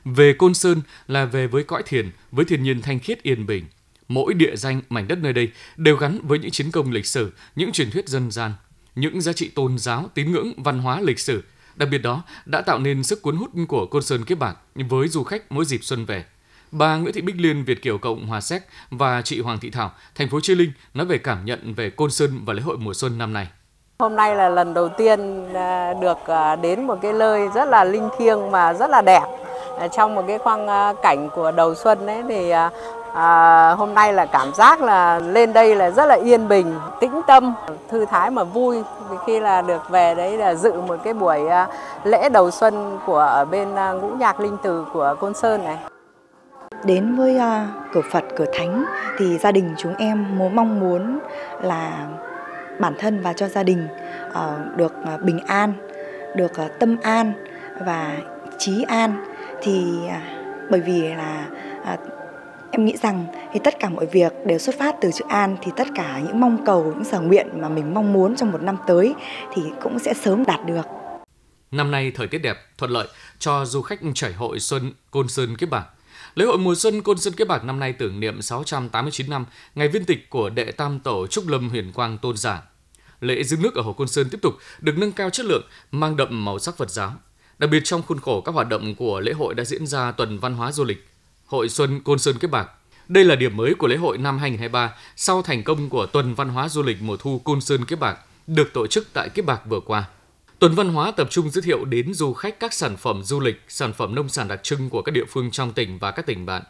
[0.06, 3.66] về Côn Sơn là về với cõi thiền, với thiên nhiên thanh khiết yên bình.
[4.08, 7.34] Mỗi địa danh, mảnh đất nơi đây đều gắn với những chiến công lịch sử,
[7.56, 8.52] những truyền thuyết dân gian,
[8.96, 11.44] những giá trị tôn giáo, tín ngưỡng, văn hóa lịch sử.
[11.76, 15.08] Đặc biệt đó đã tạo nên sức cuốn hút của Côn Sơn Kiếp Bạc với
[15.08, 16.26] du khách mỗi dịp xuân về.
[16.72, 19.92] Bà Nguyễn Thị Bích Liên, Việt Kiều Cộng Hòa Séc và chị Hoàng Thị Thảo,
[20.16, 22.94] thành phố Chi Linh nói về cảm nhận về Côn Sơn và lễ hội mùa
[22.94, 23.48] xuân năm nay.
[24.00, 27.84] Hôm nay là lần đầu tiên à, được à, đến một cái nơi rất là
[27.84, 29.22] linh thiêng mà rất là đẹp
[29.80, 32.54] Ờ, trong một cái khoang ờ, cảnh của đầu xuân ấy thì
[33.14, 37.22] à, hôm nay là cảm giác là lên đây là rất là yên bình, tĩnh
[37.28, 37.54] tâm,
[37.90, 38.84] thư thái mà vui
[39.26, 41.40] khi là được về đấy là dự một cái buổi
[42.04, 45.78] lễ đầu xuân của ở bên ngũ nhạc linh từ của Côn Sơn này.
[46.84, 48.86] Đến với uh, cửa Phật, cửa Thánh
[49.18, 51.20] thì gia đình chúng em muốn mong muốn
[51.62, 51.92] là
[52.80, 53.88] bản thân và cho gia đình
[54.30, 55.74] uh, được uh, bình an
[56.36, 57.34] được tâm an
[57.86, 58.12] và
[58.58, 59.35] trí an
[59.66, 60.22] thì à,
[60.72, 61.50] bởi vì là
[61.84, 61.98] à,
[62.72, 65.72] em nghĩ rằng thì tất cả mọi việc đều xuất phát từ chữ an thì
[65.78, 68.78] tất cả những mong cầu những sở nguyện mà mình mong muốn trong một năm
[68.88, 69.16] tới
[69.54, 70.86] thì cũng sẽ sớm đạt được
[71.72, 73.08] Năm nay thời tiết đẹp, thuận lợi
[73.40, 75.86] cho du khách chảy hội xuân Côn Sơn Kiếp Bạc.
[76.36, 79.88] Lễ hội mùa xuân Côn Sơn Kiếp Bạc năm nay tưởng niệm 689 năm ngày
[79.88, 82.62] viên tịch của đệ tam tổ Trúc Lâm Huyền Quang Tôn giả.
[83.20, 86.16] Lễ dâng nước ở Hồ Côn Sơn tiếp tục được nâng cao chất lượng, mang
[86.16, 87.14] đậm màu sắc Phật giáo.
[87.58, 90.40] Đặc biệt trong khuôn khổ các hoạt động của lễ hội đã diễn ra tuần
[90.40, 91.08] văn hóa du lịch,
[91.46, 92.70] Hội Xuân Côn Sơn Kiếp Bạc.
[93.08, 96.50] Đây là điểm mới của lễ hội năm 2023 sau thành công của tuần văn
[96.50, 99.62] hóa du lịch mùa thu Côn Sơn Kiếp Bạc được tổ chức tại Kiếp Bạc
[99.66, 100.06] vừa qua.
[100.60, 103.62] Tuần văn hóa tập trung giới thiệu đến du khách các sản phẩm du lịch,
[103.68, 106.46] sản phẩm nông sản đặc trưng của các địa phương trong tỉnh và các tỉnh
[106.46, 106.64] bạn.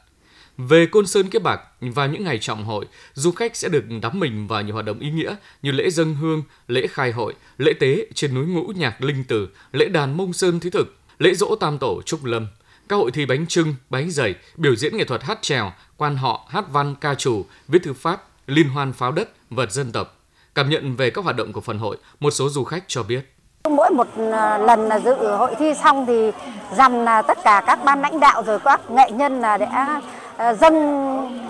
[0.57, 4.19] Về Côn Sơn Kiếp Bạc, vào những ngày trọng hội, du khách sẽ được đắm
[4.19, 7.73] mình vào nhiều hoạt động ý nghĩa như lễ dân hương, lễ khai hội, lễ
[7.79, 11.55] tế trên núi Ngũ Nhạc Linh Tử, lễ đàn Mông Sơn Thí Thực, lễ dỗ
[11.55, 12.47] Tam Tổ Trúc Lâm,
[12.89, 16.47] các hội thi bánh trưng, bánh dày, biểu diễn nghệ thuật hát trèo, quan họ,
[16.49, 20.17] hát văn, ca trù, viết thư pháp, liên hoan pháo đất, vật dân tộc.
[20.55, 23.31] Cảm nhận về các hoạt động của phần hội, một số du khách cho biết.
[23.69, 26.31] Mỗi một à, lần là dự hội thi xong thì
[26.77, 30.01] dằm là tất cả các ban lãnh đạo rồi các nghệ nhân là đã
[30.37, 30.75] Ờ, dâng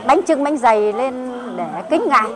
[0.07, 2.29] bánh trưng bánh dày lên để kính ngài.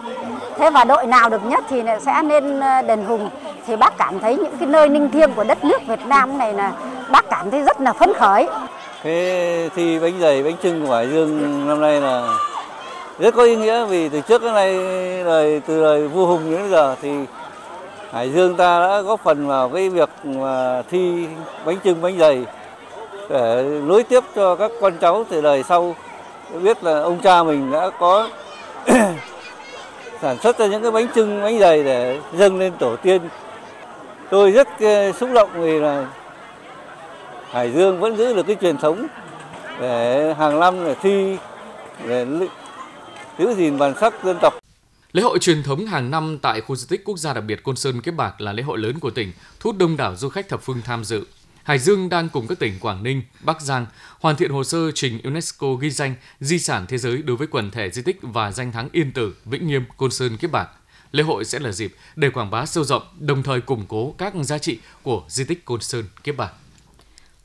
[0.57, 3.29] Thế và đội nào được nhất thì sẽ lên ờ, đền Hùng.
[3.67, 6.53] Thì bác cảm thấy những cái nơi ninh thiêng của đất nước Việt Nam này
[6.53, 6.71] là
[7.12, 8.47] bác cảm thấy rất là phấn khởi.
[9.03, 12.38] Cái thi bánh dày, bánh trưng của Hải Dương năm nay là
[13.19, 14.73] rất có ý nghĩa vì từ trước đến nay
[15.25, 17.12] đời từ đời vua Hùng đến giờ thì
[18.13, 21.27] Hải Dương ta đã góp phần vào cái việc mà thi
[21.65, 22.45] bánh trưng bánh dày
[23.29, 25.95] để nối tiếp cho các con cháu từ đời sau
[26.57, 28.29] biết là ông cha mình đã có
[30.21, 33.21] sản xuất ra những cái bánh trưng bánh dày để dâng lên tổ tiên.
[34.29, 36.07] Tôi rất ờ, xúc động vì là
[37.51, 39.07] Hải Dương vẫn giữ được cái truyền thống
[39.79, 41.38] để hàng năm để thi
[42.07, 42.25] để
[43.39, 44.53] giữ gìn bản sắc dân tộc.
[45.12, 47.75] Lễ hội truyền thống hàng năm tại khu di tích quốc gia đặc biệt Côn
[47.75, 50.49] Sơn Kiếp Bạc là lễ hội lớn của tỉnh, thu hút đông đảo du khách
[50.49, 51.23] thập phương tham dự.
[51.69, 53.86] Hải Dương đang cùng các tỉnh Quảng Ninh, Bắc Giang
[54.19, 57.71] hoàn thiện hồ sơ trình UNESCO ghi danh di sản thế giới đối với quần
[57.71, 60.69] thể di tích và danh thắng Yên Tử, Vĩnh Nghiêm, Côn Sơn Kiếp Bạc.
[61.12, 64.34] Lễ hội sẽ là dịp để quảng bá sâu rộng, đồng thời củng cố các
[64.41, 66.53] giá trị của di tích Côn Sơn Kiếp Bạc.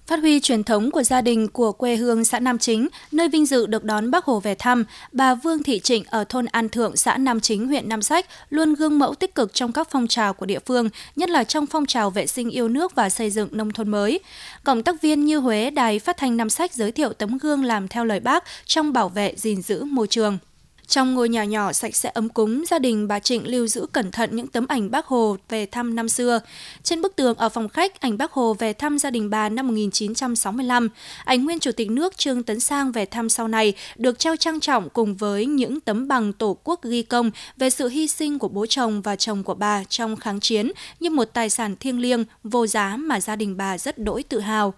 [0.07, 3.47] Phát huy truyền thống của gia đình của quê hương xã Nam Chính, nơi vinh
[3.47, 6.97] dự được đón Bác Hồ về thăm, bà Vương Thị Trịnh ở thôn An Thượng,
[6.97, 10.33] xã Nam Chính, huyện Nam Sách luôn gương mẫu tích cực trong các phong trào
[10.33, 13.49] của địa phương, nhất là trong phong trào vệ sinh yêu nước và xây dựng
[13.53, 14.21] nông thôn mới.
[14.65, 17.89] Cộng tác viên như Huế, Đài Phát thanh Nam Sách giới thiệu tấm gương làm
[17.89, 20.39] theo lời bác trong bảo vệ gìn giữ môi trường.
[20.87, 24.11] Trong ngôi nhà nhỏ sạch sẽ ấm cúng, gia đình bà Trịnh lưu giữ cẩn
[24.11, 26.41] thận những tấm ảnh bác Hồ về thăm năm xưa.
[26.83, 29.67] Trên bức tường ở phòng khách, ảnh bác Hồ về thăm gia đình bà năm
[29.67, 30.89] 1965.
[31.25, 34.61] Ảnh nguyên Chủ tịch nước Trương Tấn Sang về thăm sau này được treo trang
[34.61, 38.49] trọng cùng với những tấm bằng tổ quốc ghi công về sự hy sinh của
[38.49, 42.25] bố chồng và chồng của bà trong kháng chiến như một tài sản thiêng liêng,
[42.45, 44.75] vô giá mà gia đình bà rất đỗi tự hào.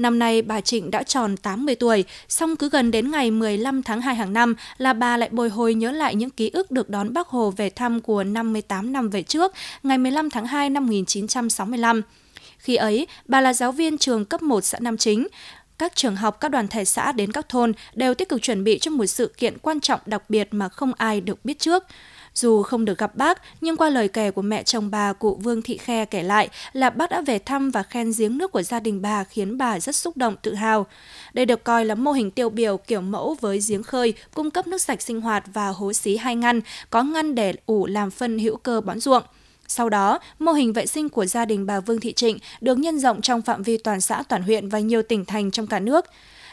[0.00, 4.00] Năm nay bà Trịnh đã tròn 80 tuổi, song cứ gần đến ngày 15 tháng
[4.00, 7.12] 2 hàng năm là bà lại bồi hồi nhớ lại những ký ức được đón
[7.12, 12.02] Bác Hồ về thăm của 58 năm về trước, ngày 15 tháng 2 năm 1965.
[12.58, 15.26] Khi ấy, bà là giáo viên trường cấp 1 xã Nam Chính.
[15.78, 18.78] Các trường học, các đoàn thể xã đến các thôn đều tích cực chuẩn bị
[18.78, 21.84] cho một sự kiện quan trọng đặc biệt mà không ai được biết trước.
[22.40, 25.62] Dù không được gặp bác, nhưng qua lời kể của mẹ chồng bà, cụ Vương
[25.62, 28.80] Thị Khe kể lại là bác đã về thăm và khen giếng nước của gia
[28.80, 30.86] đình bà khiến bà rất xúc động tự hào.
[31.32, 34.66] Đây được coi là mô hình tiêu biểu kiểu mẫu với giếng khơi, cung cấp
[34.66, 38.38] nước sạch sinh hoạt và hố xí hai ngăn, có ngăn để ủ làm phân
[38.38, 39.22] hữu cơ bón ruộng.
[39.68, 42.98] Sau đó, mô hình vệ sinh của gia đình bà Vương Thị Trịnh được nhân
[42.98, 46.04] rộng trong phạm vi toàn xã, toàn huyện và nhiều tỉnh thành trong cả nước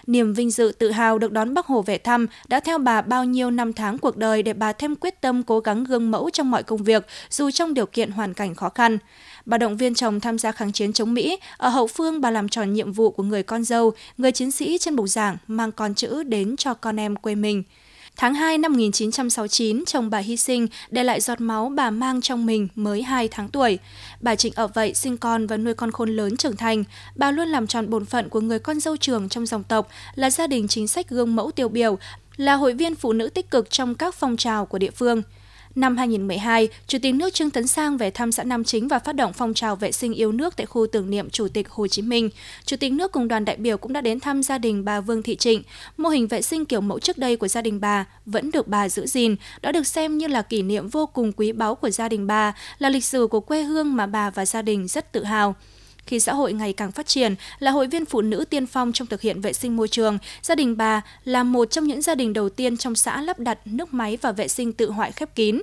[0.08, 3.26] niềm vinh dự tự hào được đón Bác Hồ về thăm đã theo bà bao
[3.26, 6.52] nhiêu năm tháng cuộc đời để bà thêm quyết tâm cố gắng gương mẫu trong
[6.52, 8.98] mọi công việc, dù trong điều kiện hoàn cảnh khó khăn.
[9.46, 12.50] Bà động viên chồng tham gia kháng chiến chống Mỹ, ở hậu phương bà làm
[12.50, 15.94] tròn nhiệm vụ của người con dâu, người chiến sĩ trên bục giảng mang con
[15.94, 17.64] chữ đến cho con em quê mình.
[18.20, 22.46] Tháng 2 năm 1969, chồng bà hy sinh, để lại giọt máu bà mang trong
[22.46, 23.80] mình mới 2 tháng tuổi.
[24.22, 26.84] Bà Trịnh ở vậy sinh con và nuôi con khôn lớn trưởng thành.
[27.16, 30.30] Bà luôn làm tròn bổn phận của người con dâu trưởng trong dòng tộc, là
[30.30, 31.98] gia đình chính sách gương mẫu tiêu biểu,
[32.38, 35.22] là hội viên phụ nữ tích cực trong các phong trào của địa phương.
[35.78, 39.16] Năm 2012, Chủ tịch nước Trương Tấn Sang về thăm xã Nam Chính và phát
[39.16, 42.02] động phong trào vệ sinh yêu nước tại khu tưởng niệm Chủ tịch Hồ Chí
[42.02, 42.30] Minh.
[42.66, 45.24] Chủ tịch nước cùng đoàn đại biểu cũng đã đến thăm gia đình bà Vương
[45.24, 45.64] Thị Trịnh.
[45.98, 48.90] Mô hình vệ sinh kiểu mẫu trước đây của gia đình bà vẫn được bà
[48.90, 52.10] giữ gìn, đã được xem như là kỷ niệm vô cùng quý báu của gia
[52.10, 55.24] đình bà, là lịch sử của quê hương mà bà và gia đình rất tự
[55.24, 55.56] hào.
[56.08, 59.08] Khi xã hội ngày càng phát triển, là hội viên phụ nữ tiên phong trong
[59.08, 62.34] thực hiện vệ sinh môi trường, gia đình bà là một trong những gia đình
[62.34, 65.62] đầu tiên trong xã lắp đặt nước máy và vệ sinh tự hoại khép kín.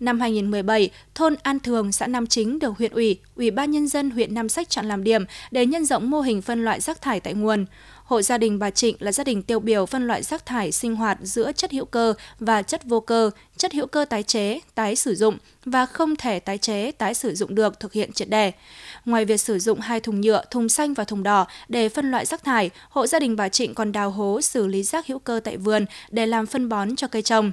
[0.00, 4.10] Năm 2017, thôn An Thường, xã Nam Chính được huyện ủy, Ủy ban Nhân dân
[4.10, 7.20] huyện Nam Sách chọn làm điểm để nhân rộng mô hình phân loại rác thải
[7.20, 7.66] tại nguồn.
[8.04, 10.96] Hộ gia đình bà Trịnh là gia đình tiêu biểu phân loại rác thải sinh
[10.96, 14.96] hoạt giữa chất hữu cơ và chất vô cơ, chất hữu cơ tái chế, tái
[14.96, 18.52] sử dụng và không thể tái chế, tái sử dụng được thực hiện triệt đề.
[19.04, 22.26] Ngoài việc sử dụng hai thùng nhựa, thùng xanh và thùng đỏ để phân loại
[22.26, 25.40] rác thải, hộ gia đình bà Trịnh còn đào hố xử lý rác hữu cơ
[25.44, 27.52] tại vườn để làm phân bón cho cây trồng.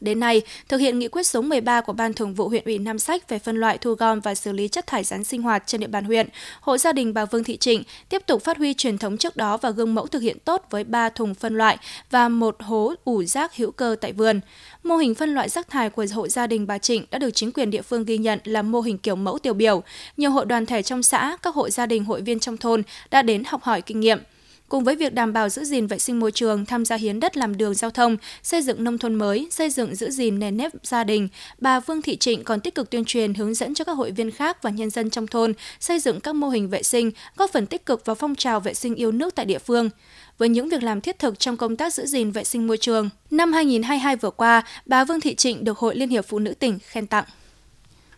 [0.00, 2.98] Đến nay, thực hiện nghị quyết số 13 của Ban Thường vụ huyện ủy Nam
[2.98, 5.80] Sách về phân loại thu gom và xử lý chất thải rắn sinh hoạt trên
[5.80, 6.28] địa bàn huyện,
[6.60, 9.56] hộ gia đình bà Vương Thị Trịnh tiếp tục phát huy truyền thống trước đó
[9.56, 11.78] và gương mẫu thực hiện tốt với 3 thùng phân loại
[12.10, 14.40] và một hố ủ rác hữu cơ tại vườn.
[14.82, 17.52] Mô hình phân loại rác thải của hộ gia đình bà Trịnh đã được chính
[17.52, 19.82] quyền địa phương ghi nhận là mô hình kiểu mẫu tiêu biểu.
[20.16, 23.22] Nhiều hội đoàn thể trong xã, các hội gia đình hội viên trong thôn đã
[23.22, 24.18] đến học hỏi kinh nghiệm–
[24.68, 27.36] cùng với việc đảm bảo giữ gìn vệ sinh môi trường, tham gia hiến đất
[27.36, 30.72] làm đường giao thông, xây dựng nông thôn mới, xây dựng giữ gìn nền nếp
[30.82, 33.92] gia đình, bà Vương Thị Trịnh còn tích cực tuyên truyền hướng dẫn cho các
[33.92, 37.10] hội viên khác và nhân dân trong thôn xây dựng các mô hình vệ sinh,
[37.36, 39.90] góp phần tích cực vào phong trào vệ sinh yêu nước tại địa phương
[40.38, 43.10] với những việc làm thiết thực trong công tác giữ gìn vệ sinh môi trường.
[43.30, 46.78] Năm 2022 vừa qua, bà Vương Thị Trịnh được Hội Liên hiệp Phụ nữ tỉnh
[46.78, 47.24] khen tặng.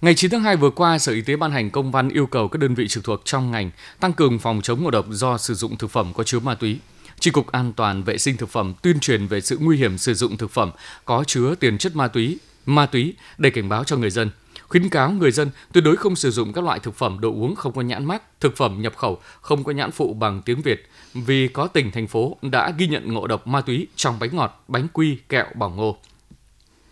[0.01, 2.49] Ngày 9 tháng 2 vừa qua, Sở Y tế ban hành công văn yêu cầu
[2.49, 5.55] các đơn vị trực thuộc trong ngành tăng cường phòng chống ngộ độc do sử
[5.55, 6.79] dụng thực phẩm có chứa ma túy.
[7.21, 10.15] Tri cục An toàn vệ sinh thực phẩm tuyên truyền về sự nguy hiểm sử
[10.15, 10.71] dụng thực phẩm
[11.05, 14.31] có chứa tiền chất ma túy, ma túy để cảnh báo cho người dân.
[14.69, 17.55] Khuyến cáo người dân tuyệt đối không sử dụng các loại thực phẩm đồ uống
[17.55, 20.89] không có nhãn mác, thực phẩm nhập khẩu không có nhãn phụ bằng tiếng Việt
[21.15, 24.65] vì có tỉnh thành phố đã ghi nhận ngộ độc ma túy trong bánh ngọt,
[24.69, 25.97] bánh quy, kẹo, bỏng ngô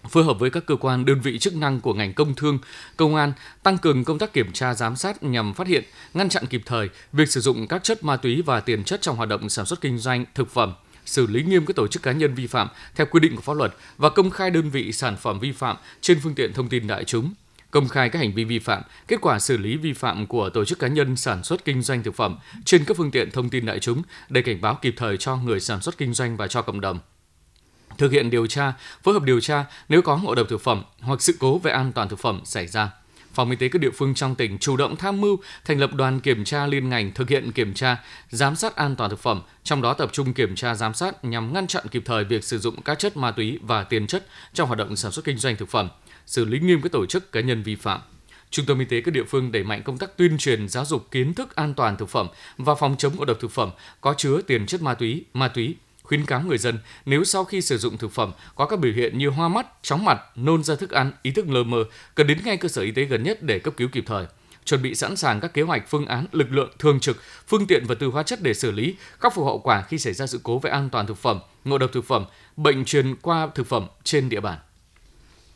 [0.08, 2.58] phối hợp với các cơ quan đơn vị chức năng của ngành công thương,
[2.96, 6.46] công an tăng cường công tác kiểm tra giám sát nhằm phát hiện, ngăn chặn
[6.46, 9.48] kịp thời việc sử dụng các chất ma túy và tiền chất trong hoạt động
[9.48, 10.72] sản xuất kinh doanh thực phẩm,
[11.04, 13.54] xử lý nghiêm các tổ chức cá nhân vi phạm theo quy định của pháp
[13.54, 16.86] luật và công khai đơn vị sản phẩm vi phạm trên phương tiện thông tin
[16.86, 17.34] đại chúng
[17.74, 20.64] công khai các hành vi vi phạm, kết quả xử lý vi phạm của tổ
[20.64, 23.66] chức cá nhân sản xuất kinh doanh thực phẩm trên các phương tiện thông tin
[23.66, 26.62] đại chúng để cảnh báo kịp thời cho người sản xuất kinh doanh và cho
[26.62, 26.98] cộng đồng
[27.98, 31.22] thực hiện điều tra, phối hợp điều tra nếu có ngộ độc thực phẩm hoặc
[31.22, 32.90] sự cố về an toàn thực phẩm xảy ra.
[33.34, 36.20] Phòng Y tế các địa phương trong tỉnh chủ động tham mưu thành lập đoàn
[36.20, 37.96] kiểm tra liên ngành thực hiện kiểm tra,
[38.30, 41.52] giám sát an toàn thực phẩm, trong đó tập trung kiểm tra giám sát nhằm
[41.52, 44.66] ngăn chặn kịp thời việc sử dụng các chất ma túy và tiền chất trong
[44.66, 45.88] hoạt động sản xuất kinh doanh thực phẩm,
[46.26, 48.00] xử lý nghiêm các tổ chức cá nhân vi phạm.
[48.50, 51.10] Trung tâm Y tế các địa phương đẩy mạnh công tác tuyên truyền giáo dục
[51.10, 54.40] kiến thức an toàn thực phẩm và phòng chống ngộ độc thực phẩm có chứa
[54.46, 57.98] tiền chất ma túy, ma túy khuyến cáo người dân nếu sau khi sử dụng
[57.98, 61.12] thực phẩm có các biểu hiện như hoa mắt, chóng mặt, nôn ra thức ăn,
[61.22, 63.74] ý thức lơ mơ, cần đến ngay cơ sở y tế gần nhất để cấp
[63.76, 64.26] cứu kịp thời.
[64.64, 67.84] Chuẩn bị sẵn sàng các kế hoạch, phương án, lực lượng thường trực, phương tiện
[67.86, 70.40] và từ hóa chất để xử lý, khắc phục hậu quả khi xảy ra sự
[70.42, 72.24] cố về an toàn thực phẩm, ngộ độc thực phẩm,
[72.56, 74.58] bệnh truyền qua thực phẩm trên địa bàn.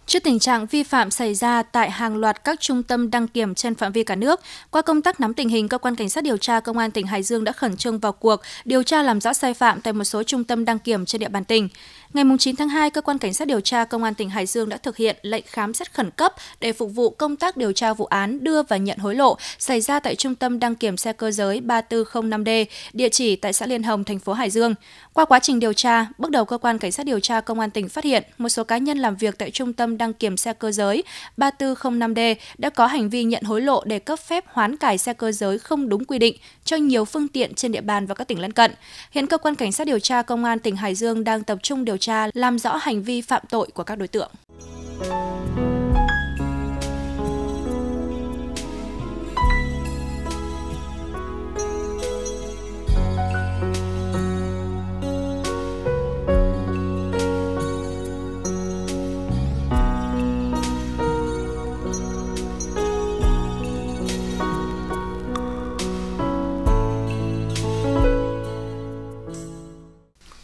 [0.08, 3.54] Trước tình trạng vi phạm xảy ra tại hàng loạt các trung tâm đăng kiểm
[3.54, 4.40] trên phạm vi cả nước,
[4.70, 7.06] qua công tác nắm tình hình, cơ quan cảnh sát điều tra công an tỉnh
[7.06, 10.04] Hải Dương đã khẩn trương vào cuộc điều tra làm rõ sai phạm tại một
[10.04, 11.68] số trung tâm đăng kiểm trên địa bàn tỉnh.
[12.14, 14.68] Ngày 9 tháng 2, cơ quan cảnh sát điều tra công an tỉnh Hải Dương
[14.68, 17.92] đã thực hiện lệnh khám xét khẩn cấp để phục vụ công tác điều tra
[17.92, 21.12] vụ án đưa và nhận hối lộ xảy ra tại trung tâm đăng kiểm xe
[21.12, 24.74] cơ giới 3405D, địa chỉ tại xã Liên Hồng, thành phố Hải Dương.
[25.12, 27.70] Qua quá trình điều tra, bước đầu cơ quan cảnh sát điều tra công an
[27.70, 30.52] tỉnh phát hiện một số cá nhân làm việc tại trung tâm đăng kiểm xe
[30.52, 31.04] cơ giới
[31.36, 35.32] 3405D đã có hành vi nhận hối lộ để cấp phép hoán cải xe cơ
[35.32, 38.40] giới không đúng quy định cho nhiều phương tiện trên địa bàn và các tỉnh
[38.40, 38.72] lân cận.
[39.10, 41.84] Hiện cơ quan cảnh sát điều tra công an tỉnh Hải Dương đang tập trung
[41.84, 44.30] điều tra làm rõ hành vi phạm tội của các đối tượng.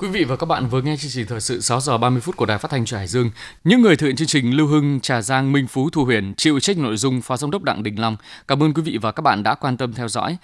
[0.05, 2.37] Quý vị và các bạn vừa nghe chương trình thời sự 6 giờ 30 phút
[2.37, 3.31] của Đài Phát thanh Truyền Hải Dương.
[3.65, 6.61] Những người thực hiện chương trình Lưu Hưng, Trà Giang, Minh Phú, Thu Huyền chịu
[6.61, 8.17] trách nội dung Phó Giám đốc Đặng Đình Long.
[8.49, 10.37] Cảm ơn quý vị và các bạn đã quan tâm theo dõi.